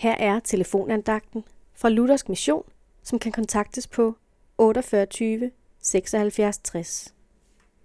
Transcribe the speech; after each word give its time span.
Her 0.00 0.14
er 0.18 0.40
telefonandagten 0.40 1.44
fra 1.74 1.88
Luthersk 1.88 2.28
Mission, 2.28 2.62
som 3.02 3.18
kan 3.18 3.32
kontaktes 3.32 3.86
på 3.86 4.16
48 4.58 5.50
76 5.82 6.58
60. 6.58 7.14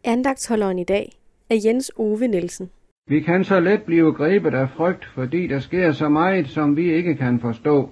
Andagtsholderen 0.03 0.79
i 0.79 0.83
dag 0.83 1.11
er 1.49 1.55
Jens 1.65 1.91
Ove 1.95 2.27
Nielsen. 2.27 2.69
Vi 3.07 3.19
kan 3.19 3.43
så 3.43 3.59
let 3.59 3.83
blive 3.83 4.13
grebet 4.13 4.53
af 4.53 4.69
frygt, 4.69 5.05
fordi 5.05 5.47
der 5.47 5.59
sker 5.59 5.91
så 5.91 6.09
meget, 6.09 6.47
som 6.47 6.77
vi 6.77 6.93
ikke 6.93 7.15
kan 7.15 7.39
forstå. 7.39 7.89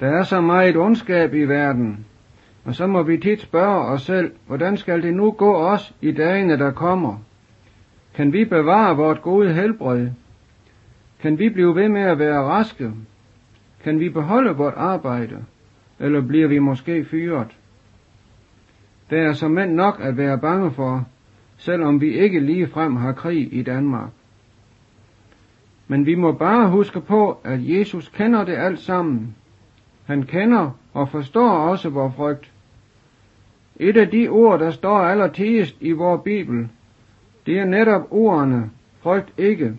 Der 0.00 0.06
er 0.06 0.22
så 0.22 0.40
meget 0.40 0.76
ondskab 0.76 1.34
i 1.34 1.44
verden, 1.44 2.06
og 2.64 2.74
så 2.74 2.86
må 2.86 3.02
vi 3.02 3.18
tit 3.18 3.40
spørge 3.40 3.84
os 3.84 4.02
selv, 4.02 4.32
hvordan 4.46 4.76
skal 4.76 5.02
det 5.02 5.14
nu 5.14 5.30
gå 5.30 5.56
os 5.56 5.94
i 6.00 6.12
dagene, 6.12 6.58
der 6.58 6.70
kommer? 6.70 7.18
Kan 8.14 8.32
vi 8.32 8.44
bevare 8.44 8.96
vort 8.96 9.22
gode 9.22 9.54
helbred? 9.54 10.08
Kan 11.20 11.38
vi 11.38 11.48
blive 11.48 11.74
ved 11.74 11.88
med 11.88 12.02
at 12.02 12.18
være 12.18 12.42
raske? 12.42 12.92
Kan 13.84 14.00
vi 14.00 14.08
beholde 14.08 14.56
vort 14.56 14.74
arbejde? 14.76 15.44
Eller 16.00 16.20
bliver 16.20 16.48
vi 16.48 16.58
måske 16.58 17.04
fyret? 17.04 17.56
Der 19.10 19.28
er 19.28 19.32
som 19.32 19.50
mænd 19.50 19.72
nok 19.72 20.00
at 20.00 20.16
være 20.16 20.38
bange 20.38 20.70
for, 20.70 21.06
selvom 21.56 22.00
vi 22.00 22.18
ikke 22.18 22.40
lige 22.40 22.66
frem 22.66 22.96
har 22.96 23.12
krig 23.12 23.54
i 23.54 23.62
Danmark. 23.62 24.10
Men 25.88 26.06
vi 26.06 26.14
må 26.14 26.32
bare 26.32 26.70
huske 26.70 27.00
på, 27.00 27.40
at 27.44 27.58
Jesus 27.78 28.08
kender 28.08 28.44
det 28.44 28.54
alt 28.56 28.78
sammen. 28.78 29.36
Han 30.06 30.22
kender 30.22 30.70
og 30.92 31.08
forstår 31.08 31.50
også 31.50 31.88
vores 31.88 32.14
frygt. 32.14 32.52
Et 33.76 33.96
af 33.96 34.08
de 34.08 34.28
ord, 34.28 34.58
der 34.58 34.70
står 34.70 34.98
allertidest 34.98 35.76
i 35.80 35.92
vores 35.92 36.22
Bibel, 36.24 36.68
det 37.46 37.58
er 37.58 37.64
netop 37.64 38.06
ordene, 38.10 38.70
frygt 39.00 39.32
ikke. 39.38 39.76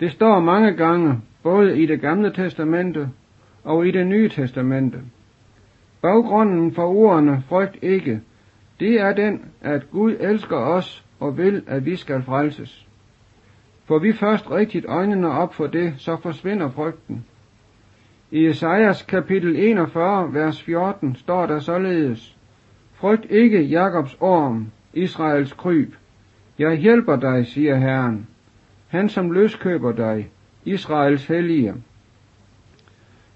Det 0.00 0.10
står 0.10 0.40
mange 0.40 0.72
gange, 0.72 1.20
både 1.42 1.78
i 1.78 1.86
det 1.86 2.00
gamle 2.00 2.32
testamente 2.32 3.08
og 3.64 3.86
i 3.86 3.90
det 3.90 4.06
nye 4.06 4.28
testamente. 4.28 4.98
Baggrunden 6.02 6.74
for 6.74 6.86
ordene 6.86 7.42
frygt 7.48 7.76
ikke, 7.82 8.20
det 8.80 9.00
er 9.00 9.12
den, 9.12 9.44
at 9.60 9.90
Gud 9.90 10.16
elsker 10.20 10.56
os 10.56 11.04
og 11.20 11.38
vil, 11.38 11.62
at 11.66 11.86
vi 11.86 11.96
skal 11.96 12.22
frelses. 12.22 12.86
For 13.84 13.98
vi 13.98 14.12
først 14.12 14.50
rigtigt 14.50 14.86
øjnene 14.88 15.30
op 15.30 15.54
for 15.54 15.66
det, 15.66 15.94
så 15.96 16.16
forsvinder 16.22 16.70
frygten. 16.70 17.24
I 18.30 18.46
Esajas 18.46 19.02
kapitel 19.02 19.56
41, 19.56 20.34
vers 20.34 20.62
14, 20.62 21.14
står 21.14 21.46
der 21.46 21.58
således, 21.58 22.36
Frygt 22.92 23.26
ikke 23.30 23.62
Jakobs 23.62 24.16
orm, 24.20 24.66
Israels 24.92 25.52
kryb. 25.52 25.94
Jeg 26.58 26.76
hjælper 26.76 27.16
dig, 27.16 27.46
siger 27.46 27.76
Herren, 27.76 28.28
han 28.94 29.08
som 29.08 29.30
løskøber 29.30 29.92
dig, 29.92 30.30
Israels 30.64 31.26
hellige. 31.26 31.74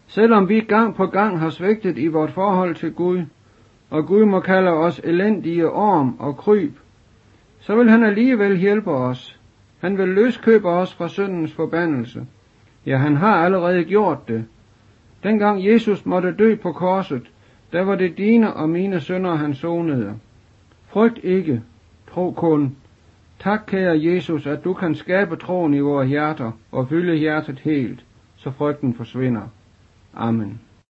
Selvom 0.06 0.48
vi 0.48 0.61
gang 0.61 0.95
på 0.95 1.06
gang 1.06 1.39
har 1.39 1.50
svigtet 1.50 1.98
i 1.98 2.06
vort 2.06 2.31
forhold 2.31 2.75
til 2.75 2.92
Gud, 2.92 3.23
og 3.91 4.06
Gud 4.06 4.25
må 4.25 4.41
kalde 4.41 4.70
os 4.70 5.00
elendige 5.05 5.70
orm 5.70 6.17
og 6.19 6.37
kryb, 6.37 6.73
så 7.61 7.77
vil 7.77 7.91
han 7.91 8.05
alligevel 8.05 8.59
hjælpe 8.59 8.91
os. 8.91 9.41
Han 9.81 9.98
vil 9.98 10.09
løskøbe 10.09 10.69
os 10.69 10.95
fra 10.95 11.09
syndens 11.09 11.53
forbandelse. 11.53 12.27
Ja, 12.87 12.97
han 12.97 13.17
har 13.17 13.45
allerede 13.45 13.84
gjort 13.84 14.28
det. 14.28 14.45
Dengang 15.22 15.67
Jesus 15.67 16.06
måtte 16.06 16.33
dø 16.33 16.56
på 16.56 16.72
korset, 16.72 17.31
der 17.72 17.83
var 17.83 17.95
det 17.95 18.19
dine 18.19 18.55
og 18.55 18.69
mine 18.69 19.00
sønder, 19.00 19.34
han 19.34 19.55
sonede. 19.55 20.15
Frygt 20.87 21.19
ikke, 21.22 21.62
tro 22.11 22.31
kun. 22.31 22.77
Tak, 23.39 23.61
kære 23.67 24.05
Jesus, 24.05 24.47
at 24.47 24.64
du 24.64 24.75
kan 24.75 24.94
skabe 24.94 25.36
troen 25.36 25.75
i 25.75 25.81
vores 25.81 26.08
hjerter 26.08 26.53
og 26.72 26.89
fylde 26.89 27.14
hjertet 27.14 27.58
helt, 27.58 28.05
så 28.36 28.50
frygten 28.50 28.94
forsvinder. 28.94 29.48
Amen. 30.14 30.61